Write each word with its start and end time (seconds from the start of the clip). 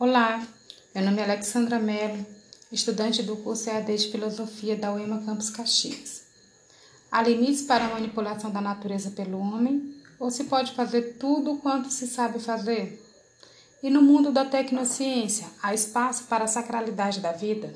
Olá, 0.00 0.42
meu 0.94 1.04
nome 1.04 1.20
é 1.20 1.24
Alexandra 1.24 1.78
Mello, 1.78 2.24
estudante 2.72 3.22
do 3.22 3.36
curso 3.36 3.68
EAD 3.68 3.98
de 3.98 4.08
Filosofia 4.08 4.74
da 4.74 4.90
UEMA 4.94 5.22
Campus 5.26 5.50
Caxias. 5.50 6.22
Há 7.12 7.22
limites 7.22 7.60
para 7.60 7.84
a 7.84 7.90
manipulação 7.90 8.50
da 8.50 8.62
natureza 8.62 9.10
pelo 9.10 9.38
homem 9.38 9.94
ou 10.18 10.30
se 10.30 10.44
pode 10.44 10.72
fazer 10.72 11.18
tudo 11.18 11.58
quanto 11.58 11.90
se 11.90 12.06
sabe 12.06 12.38
fazer? 12.38 12.98
E 13.82 13.90
no 13.90 14.00
mundo 14.00 14.32
da 14.32 14.42
tecnociência, 14.42 15.46
há 15.62 15.74
espaço 15.74 16.24
para 16.28 16.44
a 16.44 16.48
sacralidade 16.48 17.20
da 17.20 17.32
vida? 17.32 17.70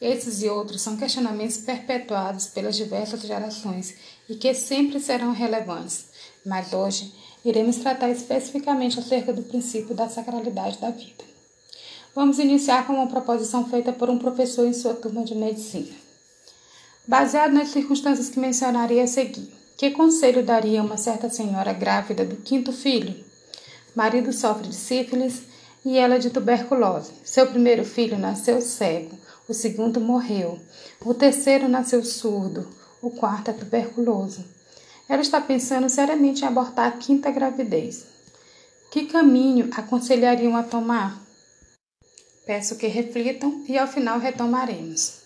Esses 0.00 0.44
e 0.44 0.48
outros 0.48 0.80
são 0.80 0.96
questionamentos 0.96 1.56
perpetuados 1.56 2.46
pelas 2.46 2.76
diversas 2.76 3.20
gerações 3.20 3.96
e 4.28 4.36
que 4.36 4.54
sempre 4.54 5.00
serão 5.00 5.32
relevantes, 5.32 6.06
mas 6.46 6.72
hoje 6.72 7.12
iremos 7.44 7.78
tratar 7.78 8.10
especificamente 8.10 9.00
acerca 9.00 9.32
do 9.32 9.42
princípio 9.42 9.92
da 9.92 10.08
sacralidade 10.08 10.78
da 10.78 10.90
vida. 10.90 11.31
Vamos 12.14 12.38
iniciar 12.38 12.86
com 12.86 12.92
uma 12.92 13.06
proposição 13.06 13.66
feita 13.66 13.90
por 13.90 14.10
um 14.10 14.18
professor 14.18 14.66
em 14.66 14.74
sua 14.74 14.92
turma 14.92 15.24
de 15.24 15.34
medicina. 15.34 15.94
Baseado 17.08 17.52
nas 17.52 17.68
circunstâncias 17.68 18.28
que 18.28 18.38
mencionarei 18.38 19.00
a 19.00 19.06
seguir, 19.06 19.50
que 19.78 19.90
conselho 19.92 20.44
daria 20.44 20.82
uma 20.82 20.98
certa 20.98 21.30
senhora 21.30 21.72
grávida 21.72 22.22
do 22.22 22.36
quinto 22.36 22.70
filho? 22.70 23.24
Marido 23.96 24.30
sofre 24.30 24.68
de 24.68 24.74
sífilis 24.74 25.42
e 25.86 25.96
ela 25.96 26.18
de 26.18 26.28
tuberculose. 26.28 27.12
Seu 27.24 27.46
primeiro 27.46 27.82
filho 27.82 28.18
nasceu 28.18 28.60
cego, 28.60 29.18
o 29.48 29.54
segundo 29.54 29.98
morreu, 29.98 30.60
o 31.02 31.14
terceiro 31.14 31.66
nasceu 31.66 32.04
surdo, 32.04 32.68
o 33.00 33.10
quarto 33.10 33.50
é 33.50 33.54
tuberculoso. 33.54 34.44
Ela 35.08 35.22
está 35.22 35.40
pensando 35.40 35.88
seriamente 35.88 36.42
em 36.42 36.46
abortar 36.46 36.88
a 36.88 36.92
quinta 36.92 37.30
gravidez. 37.30 38.04
Que 38.90 39.06
caminho 39.06 39.70
aconselhariam 39.74 40.54
a 40.54 40.62
tomar? 40.62 41.31
Peço 42.52 42.76
que 42.76 42.86
reflitam 42.86 43.64
e 43.66 43.78
ao 43.78 43.86
final 43.86 44.18
retomaremos. 44.18 45.22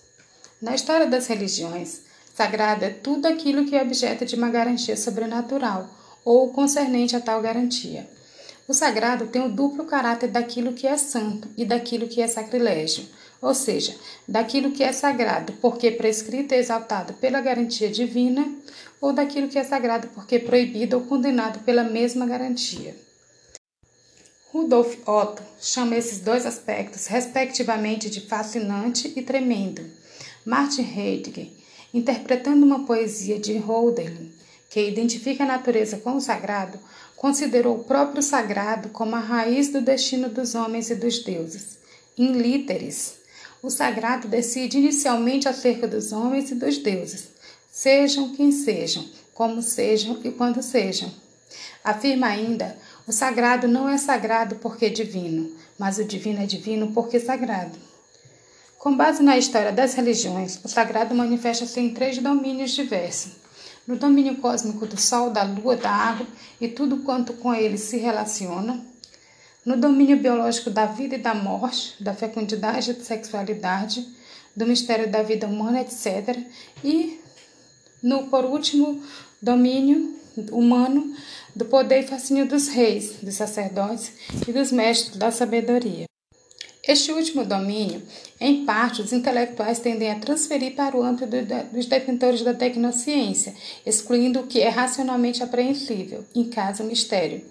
Na 0.63 0.77
história 0.77 1.09
das 1.09 1.27
religiões, 1.27 2.03
sagrado 2.33 2.85
é 2.85 2.91
tudo 2.91 3.27
aquilo 3.27 3.65
que 3.65 3.75
é 3.75 3.83
objeto 3.83 4.25
de 4.25 4.37
uma 4.37 4.49
garantia 4.49 4.97
sobrenatural 4.97 5.91
ou 6.25 6.53
concernente 6.53 7.17
a 7.17 7.21
tal 7.21 7.43
garantia. 7.43 8.09
O 8.69 8.73
sagrado 8.73 9.27
tem 9.27 9.43
o 9.43 9.51
duplo 9.51 9.87
caráter 9.87 10.29
daquilo 10.29 10.73
que 10.73 10.87
é 10.87 10.97
santo 10.97 11.49
e 11.57 11.65
daquilo 11.65 12.07
que 12.07 12.23
é 12.23 12.29
sacrilégio, 12.29 13.09
ou 13.43 13.53
seja, 13.53 13.97
daquilo 14.29 14.71
que 14.71 14.85
é 14.85 14.93
sagrado 14.93 15.53
porque 15.55 15.91
prescrito 15.91 16.55
e 16.55 16.59
exaltado 16.59 17.13
pela 17.15 17.41
garantia 17.41 17.91
divina, 17.91 18.49
ou 19.01 19.13
daquilo 19.13 19.49
que 19.49 19.59
é 19.59 19.65
sagrado 19.65 20.07
porque 20.15 20.39
proibido 20.39 20.99
ou 20.99 21.03
condenado 21.03 21.59
pela 21.65 21.83
mesma 21.83 22.25
garantia. 22.25 23.06
Rudolf 24.57 24.97
Otto 25.07 25.43
chama 25.61 25.97
esses 25.97 26.21
dois 26.21 26.47
aspectos, 26.47 27.09
respectivamente, 27.09 28.09
de 28.09 28.23
fascinante 28.23 29.13
e 29.15 29.21
tremendo. 29.21 29.85
Martin 30.47 30.81
Heidegger, 30.81 31.49
interpretando 31.93 32.65
uma 32.65 32.87
poesia 32.87 33.39
de 33.39 33.53
Hölderlin, 33.53 34.33
que 34.71 34.81
identifica 34.81 35.45
a 35.45 35.47
natureza 35.47 35.99
com 35.99 36.17
o 36.17 36.21
sagrado, 36.23 36.81
considerou 37.17 37.77
o 37.77 37.85
próprio 37.85 38.23
sagrado 38.23 38.89
como 38.89 39.15
a 39.15 39.21
raiz 39.21 39.69
do 39.69 39.83
destino 39.83 40.31
dos 40.31 40.55
homens 40.55 40.89
e 40.89 40.95
dos 40.95 41.23
deuses. 41.23 41.77
In 42.17 42.33
literis, 42.33 43.17
o 43.63 43.69
sagrado 43.69 44.27
decide 44.27 44.79
inicialmente 44.79 45.47
acerca 45.47 45.87
dos 45.87 46.13
homens 46.13 46.51
e 46.51 46.55
dos 46.55 46.79
deuses, 46.79 47.29
sejam 47.71 48.31
quem 48.35 48.51
sejam, 48.51 49.07
como 49.35 49.61
sejam 49.61 50.19
e 50.25 50.31
quando 50.31 50.63
sejam. 50.63 51.13
Afirma 51.85 52.29
ainda 52.29 52.77
o 53.07 53.13
sagrado 53.13 53.69
não 53.69 53.89
é 53.89 53.97
sagrado 53.97 54.57
porque 54.57 54.87
é 54.87 54.89
divino, 54.89 55.51
mas 55.79 55.99
o 55.99 56.05
divino 56.05 56.43
é 56.43 56.47
divino 56.47 56.93
porque 56.93 57.19
é 57.19 57.21
sagrado. 57.21 57.79
Com 58.79 58.97
base 58.97 59.23
na 59.23 59.39
história 59.39 59.73
das 59.73 59.95
religiões, 59.95 60.59
o 60.65 60.69
sagrado 60.69 61.15
manifesta-se 61.15 61.79
em 61.79 61.95
três 61.95 62.19
domínios 62.19 62.73
diversos: 62.73 63.33
no 63.87 63.97
domínio 63.97 64.37
cósmico 64.37 64.87
do 64.87 65.01
Sol, 65.01 65.31
da 65.31 65.45
Lua, 65.45 65.77
da 65.77 65.91
água 65.91 66.27
e 66.61 66.67
tudo 66.67 66.99
quanto 66.99 67.33
com 67.35 67.55
ele 67.55 67.79
se 67.79 67.97
relaciona, 67.97 68.85
no 69.65 69.77
domínio 69.77 70.17
biológico 70.19 70.71
da 70.71 70.87
vida 70.87 71.15
e 71.15 71.19
da 71.19 71.35
morte, 71.35 72.03
da 72.03 72.13
fecundidade 72.13 72.91
e 72.91 72.95
da 72.95 73.05
sexualidade, 73.05 74.07
do 74.55 74.67
mistério 74.67 75.09
da 75.09 75.23
vida 75.23 75.47
humana, 75.47 75.81
etc. 75.81 76.39
E 76.83 77.21
no, 78.03 78.29
por 78.29 78.45
último, 78.45 79.03
domínio 79.41 80.17
humano 80.51 81.15
do 81.57 81.65
poder 81.65 82.01
e 82.01 82.07
fascínio 82.07 82.47
dos 82.47 82.69
reis, 82.69 83.15
dos 83.23 83.35
sacerdotes 83.35 84.13
e 84.47 84.53
dos 84.53 84.71
mestres 84.71 85.17
da 85.17 85.31
sabedoria. 85.31 86.05
Este 86.87 87.11
último 87.11 87.45
domínio, 87.45 88.03
em 88.39 88.65
parte, 88.67 89.01
os 89.01 89.13
intelectuais 89.13 89.81
tendem 89.81 90.11
a 90.11 90.21
transferir 90.21 90.77
para 90.77 90.97
o 90.97 91.03
âmbito 91.03 91.27
dos 91.73 91.87
detentores 91.87 92.43
da 92.43 92.53
tecnociência, 92.53 93.55
excluindo 93.85 94.41
o 94.41 94.47
que 94.47 94.61
é 94.61 94.69
racionalmente 94.69 95.43
apreensível, 95.43 96.25
em 96.35 96.45
caso 96.45 96.85
mistério. 96.85 97.43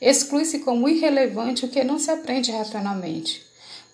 Exclui-se 0.00 0.60
como 0.60 0.88
irrelevante 0.88 1.66
o 1.66 1.68
que 1.68 1.84
não 1.84 1.98
se 1.98 2.10
aprende 2.10 2.50
racionalmente. 2.50 3.42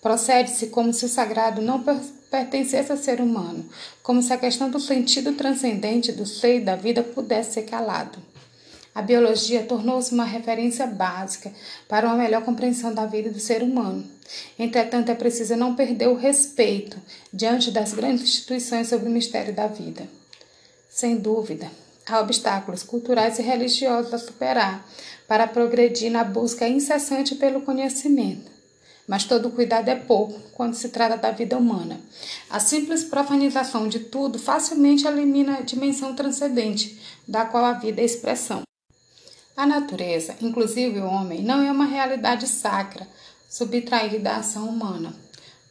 Procede-se 0.01 0.67
como 0.67 0.93
se 0.93 1.05
o 1.05 1.09
sagrado 1.09 1.61
não 1.61 1.83
pertencesse 2.31 2.91
ao 2.91 2.97
ser 2.97 3.19
humano, 3.19 3.69
como 4.01 4.23
se 4.23 4.31
a 4.31 4.37
questão 4.37 4.69
do 4.69 4.79
sentido 4.79 5.33
transcendente 5.33 6.11
do 6.11 6.25
ser 6.25 6.57
e 6.57 6.63
da 6.63 6.75
vida 6.75 7.03
pudesse 7.03 7.55
ser 7.55 7.63
calado. 7.63 8.17
A 8.97 9.01
biologia 9.03 9.61
tornou-se 9.61 10.11
uma 10.11 10.23
referência 10.23 10.87
básica 10.87 11.51
para 11.87 12.07
uma 12.07 12.17
melhor 12.17 12.43
compreensão 12.43 12.91
da 12.91 13.05
vida 13.05 13.29
do 13.29 13.39
ser 13.39 13.61
humano. 13.61 14.03
Entretanto, 14.57 15.11
é 15.11 15.13
preciso 15.13 15.55
não 15.55 15.75
perder 15.75 16.07
o 16.07 16.15
respeito 16.15 16.97
diante 17.31 17.69
das 17.69 17.93
grandes 17.93 18.23
instituições 18.23 18.87
sobre 18.87 19.07
o 19.07 19.11
mistério 19.11 19.53
da 19.53 19.67
vida. 19.67 20.09
Sem 20.89 21.15
dúvida, 21.15 21.69
há 22.07 22.19
obstáculos 22.19 22.81
culturais 22.81 23.37
e 23.37 23.43
religiosos 23.43 24.11
a 24.15 24.17
superar 24.17 24.83
para 25.27 25.45
progredir 25.45 26.11
na 26.11 26.23
busca 26.23 26.67
incessante 26.67 27.35
pelo 27.35 27.61
conhecimento. 27.61 28.49
Mas 29.07 29.25
todo 29.25 29.51
cuidado 29.51 29.89
é 29.89 29.95
pouco 29.95 30.39
quando 30.53 30.73
se 30.73 30.89
trata 30.89 31.17
da 31.17 31.29
vida 31.29 31.55
humana. 31.55 32.01
A 32.49 32.59
simples 32.59 33.03
profanização 33.03 33.87
de 33.87 33.99
tudo 33.99 34.39
facilmente 34.39 35.05
elimina 35.05 35.59
a 35.59 35.61
dimensão 35.61 36.15
transcendente, 36.15 36.99
da 37.27 37.45
qual 37.45 37.63
a 37.63 37.73
vida 37.73 38.01
é 38.01 38.03
expressão. 38.03 38.63
A 39.57 39.65
natureza, 39.65 40.35
inclusive 40.39 40.99
o 40.99 41.07
homem, 41.07 41.41
não 41.41 41.63
é 41.63 41.71
uma 41.71 41.87
realidade 41.87 42.47
sacra, 42.47 43.07
subtraída 43.49 44.19
da 44.19 44.35
ação 44.35 44.69
humana. 44.69 45.15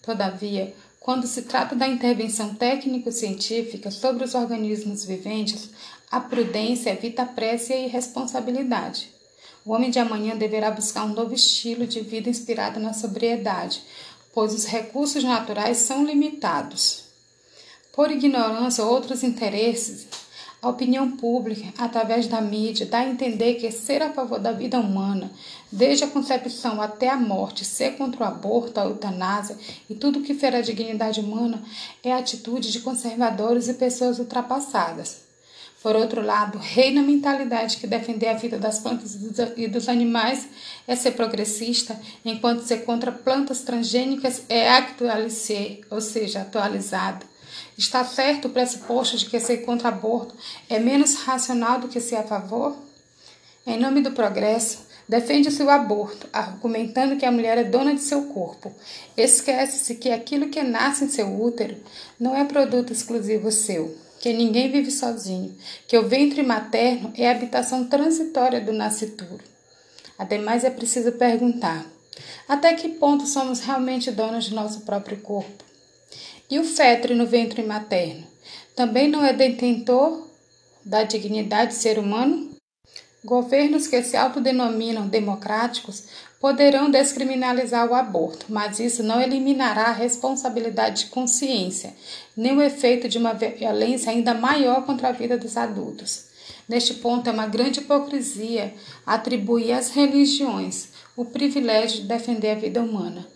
Todavia, 0.02 0.74
quando 0.98 1.24
se 1.28 1.42
trata 1.42 1.76
da 1.76 1.86
intervenção 1.86 2.52
técnico-científica 2.52 3.92
sobre 3.92 4.24
os 4.24 4.34
organismos 4.34 5.04
viventes, 5.04 5.70
a 6.10 6.18
prudência 6.18 6.90
evita 6.90 7.22
a 7.22 7.74
e 7.76 7.84
irresponsabilidade. 7.84 9.08
O 9.64 9.70
homem 9.70 9.88
de 9.88 10.00
amanhã 10.00 10.36
deverá 10.36 10.72
buscar 10.72 11.04
um 11.04 11.14
novo 11.14 11.32
estilo 11.32 11.86
de 11.86 12.00
vida 12.00 12.28
inspirado 12.28 12.80
na 12.80 12.92
sobriedade, 12.92 13.84
pois 14.34 14.52
os 14.52 14.64
recursos 14.64 15.22
naturais 15.22 15.76
são 15.76 16.04
limitados. 16.04 17.04
Por 17.92 18.10
ignorância 18.10 18.82
ou 18.82 18.90
outros 18.90 19.22
interesses, 19.22 20.08
a 20.66 20.70
opinião 20.70 21.12
pública, 21.12 21.72
através 21.78 22.26
da 22.26 22.40
mídia, 22.40 22.86
dá 22.86 22.98
a 22.98 23.08
entender 23.08 23.54
que 23.54 23.70
ser 23.70 24.02
a 24.02 24.12
favor 24.12 24.40
da 24.40 24.50
vida 24.50 24.78
humana, 24.78 25.30
desde 25.70 26.02
a 26.02 26.08
concepção 26.08 26.82
até 26.82 27.08
a 27.08 27.16
morte, 27.16 27.64
ser 27.64 27.96
contra 27.96 28.24
o 28.24 28.26
aborto, 28.26 28.80
a 28.80 28.84
eutanásia 28.84 29.56
e 29.88 29.94
tudo 29.94 30.22
que 30.22 30.34
fere 30.34 30.56
a 30.56 30.60
dignidade 30.60 31.20
humana, 31.20 31.62
é 32.02 32.12
a 32.12 32.18
atitude 32.18 32.72
de 32.72 32.80
conservadores 32.80 33.68
e 33.68 33.74
pessoas 33.74 34.18
ultrapassadas. 34.18 35.24
Por 35.82 35.94
outro 35.94 36.20
lado, 36.20 36.58
reina 36.58 37.00
a 37.00 37.04
mentalidade 37.04 37.76
que 37.76 37.86
defender 37.86 38.26
a 38.26 38.34
vida 38.34 38.58
das 38.58 38.80
plantas 38.80 39.16
e 39.56 39.68
dos 39.68 39.88
animais 39.88 40.48
é 40.84 40.96
ser 40.96 41.12
progressista, 41.12 41.96
enquanto 42.24 42.64
ser 42.64 42.78
contra 42.78 43.12
plantas 43.12 43.60
transgênicas 43.60 44.42
é 44.48 44.68
actualizar, 44.68 45.78
ou 45.90 46.00
seja, 46.00 46.40
atualizado. 46.40 47.24
Está 47.76 48.02
certo 48.04 48.48
o 48.48 48.50
pressuposto 48.50 49.18
de 49.18 49.26
que 49.26 49.38
ser 49.38 49.58
contra 49.58 49.88
aborto 49.88 50.34
é 50.66 50.78
menos 50.78 51.14
racional 51.16 51.78
do 51.78 51.88
que 51.88 52.00
ser 52.00 52.16
a 52.16 52.22
favor? 52.22 52.74
Em 53.66 53.78
nome 53.78 54.00
do 54.00 54.12
progresso, 54.12 54.86
defende-se 55.06 55.62
o 55.62 55.68
aborto, 55.68 56.26
argumentando 56.32 57.16
que 57.16 57.26
a 57.26 57.30
mulher 57.30 57.58
é 57.58 57.64
dona 57.64 57.94
de 57.94 58.00
seu 58.00 58.22
corpo. 58.28 58.74
Esquece-se 59.14 59.96
que 59.96 60.10
aquilo 60.10 60.48
que 60.48 60.62
nasce 60.62 61.04
em 61.04 61.08
seu 61.08 61.38
útero 61.38 61.76
não 62.18 62.34
é 62.34 62.44
produto 62.44 62.94
exclusivo 62.94 63.52
seu, 63.52 63.94
que 64.20 64.32
ninguém 64.32 64.72
vive 64.72 64.90
sozinho, 64.90 65.54
que 65.86 65.98
o 65.98 66.08
ventre 66.08 66.42
materno 66.42 67.12
é 67.14 67.28
a 67.28 67.32
habitação 67.32 67.84
transitória 67.84 68.60
do 68.60 68.72
nascituro. 68.72 69.44
Ademais, 70.18 70.64
é 70.64 70.70
preciso 70.70 71.12
perguntar: 71.12 71.84
até 72.48 72.72
que 72.72 72.88
ponto 72.88 73.26
somos 73.26 73.60
realmente 73.60 74.10
donos 74.10 74.46
de 74.46 74.54
nosso 74.54 74.80
próprio 74.80 75.18
corpo? 75.18 75.75
E 76.48 76.60
o 76.60 76.64
feto 76.64 77.12
no 77.12 77.26
ventre 77.26 77.62
materno 77.64 78.24
também 78.76 79.08
não 79.08 79.24
é 79.24 79.32
detentor 79.32 80.28
da 80.84 81.02
dignidade 81.02 81.74
ser 81.74 81.98
humano? 81.98 82.54
Governos 83.24 83.88
que 83.88 84.00
se 84.04 84.16
autodenominam 84.16 85.08
democráticos 85.08 86.04
poderão 86.40 86.88
descriminalizar 86.88 87.90
o 87.90 87.94
aborto, 87.94 88.46
mas 88.48 88.78
isso 88.78 89.02
não 89.02 89.20
eliminará 89.20 89.86
a 89.86 89.92
responsabilidade 89.92 91.04
de 91.04 91.10
consciência, 91.10 91.92
nem 92.36 92.56
o 92.56 92.62
efeito 92.62 93.08
de 93.08 93.18
uma 93.18 93.32
violência 93.32 94.12
ainda 94.12 94.32
maior 94.32 94.86
contra 94.86 95.08
a 95.08 95.12
vida 95.12 95.36
dos 95.36 95.56
adultos. 95.56 96.26
Neste 96.68 96.94
ponto, 96.94 97.28
é 97.28 97.32
uma 97.32 97.48
grande 97.48 97.80
hipocrisia 97.80 98.72
atribuir 99.04 99.72
às 99.72 99.90
religiões 99.90 100.90
o 101.16 101.24
privilégio 101.24 102.02
de 102.02 102.06
defender 102.06 102.50
a 102.50 102.54
vida 102.54 102.80
humana. 102.80 103.26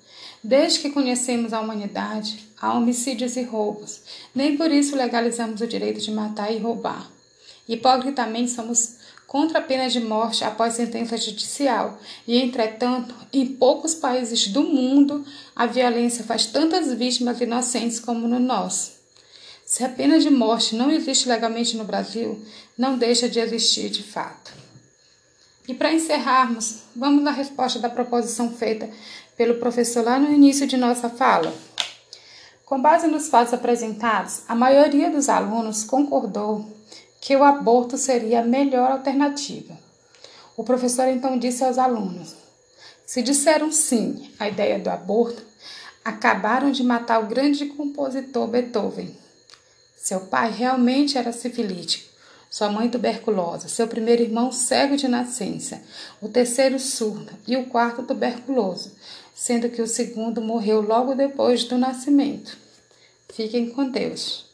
Desde 0.43 0.79
que 0.79 0.91
conhecemos 0.91 1.53
a 1.53 1.61
humanidade, 1.61 2.49
há 2.59 2.73
homicídios 2.73 3.37
e 3.37 3.43
roubos. 3.43 4.01
Nem 4.35 4.57
por 4.57 4.71
isso 4.73 4.97
legalizamos 4.97 5.61
o 5.61 5.67
direito 5.67 6.01
de 6.01 6.11
matar 6.11 6.51
e 6.51 6.59
roubar. 6.59 7.11
Hipocritamente 7.69 8.51
somos 8.51 8.97
contra 9.27 9.59
a 9.59 9.63
pena 9.63 9.89
de 9.89 10.01
morte 10.01 10.43
após 10.43 10.75
sentença 10.75 11.17
judicial, 11.17 12.01
e 12.27 12.39
entretanto, 12.39 13.15
em 13.33 13.47
poucos 13.47 13.95
países 13.95 14.49
do 14.49 14.63
mundo, 14.63 15.25
a 15.55 15.67
violência 15.67 16.25
faz 16.25 16.47
tantas 16.47 16.93
vítimas 16.95 17.41
inocentes 17.41 18.01
como 18.01 18.27
no 18.27 18.41
nosso. 18.41 18.93
Se 19.65 19.85
a 19.85 19.89
pena 19.89 20.19
de 20.19 20.31
morte 20.31 20.75
não 20.75 20.91
existe 20.91 21.29
legalmente 21.29 21.77
no 21.77 21.85
Brasil, 21.85 22.45
não 22.77 22.99
deixa 22.99 23.29
de 23.29 23.39
existir 23.39 23.89
de 23.89 24.03
fato. 24.03 24.60
E 25.71 25.75
para 25.75 25.93
encerrarmos, 25.93 26.81
vamos 26.97 27.25
à 27.25 27.31
resposta 27.31 27.79
da 27.79 27.89
proposição 27.89 28.51
feita 28.51 28.91
pelo 29.37 29.61
professor 29.61 30.05
lá 30.05 30.19
no 30.19 30.33
início 30.33 30.67
de 30.67 30.77
nossa 30.77 31.09
fala. 31.09 31.55
Com 32.67 32.83
base 32.83 33.07
nos 33.07 33.29
fatos 33.29 33.55
apresentados, 33.55 34.43
a 34.49 34.55
maioria 34.57 35.09
dos 35.11 35.29
alunos 35.29 35.85
concordou 35.85 36.69
que 37.21 37.37
o 37.37 37.45
aborto 37.45 37.97
seria 37.97 38.41
a 38.41 38.45
melhor 38.45 38.91
alternativa. 38.91 39.79
O 40.57 40.65
professor 40.65 41.07
então 41.07 41.39
disse 41.39 41.63
aos 41.63 41.79
alunos: 41.79 42.35
se 43.07 43.23
disseram 43.23 43.71
sim 43.71 44.29
à 44.41 44.49
ideia 44.49 44.77
do 44.77 44.91
aborto, 44.91 45.41
acabaram 46.05 46.73
de 46.73 46.83
matar 46.83 47.23
o 47.23 47.29
grande 47.29 47.67
compositor 47.67 48.49
Beethoven. 48.49 49.17
Seu 49.97 50.23
pai 50.23 50.51
realmente 50.51 51.17
era 51.17 51.31
sifilítico, 51.31 52.10
sua 52.51 52.69
mãe 52.69 52.89
tuberculosa, 52.89 53.69
seu 53.69 53.87
primeiro 53.87 54.23
irmão 54.23 54.51
cego 54.51 54.97
de 54.97 55.07
nascença, 55.07 55.81
o 56.21 56.29
terceiro 56.29 56.81
surdo 56.81 57.33
e 57.47 57.57
o 57.57 57.67
quarto 57.67 58.03
tuberculoso, 58.03 58.91
sendo 59.33 59.71
que 59.71 59.81
o 59.81 59.87
segundo 59.87 60.43
morreu 60.43 60.81
logo 60.81 61.15
depois 61.15 61.63
do 61.63 61.79
nascimento. 61.79 62.59
Fiquem 63.33 63.71
com 63.71 63.89
Deus. 63.89 64.50